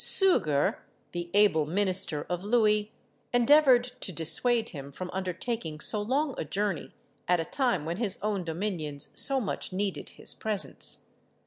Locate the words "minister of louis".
1.67-2.91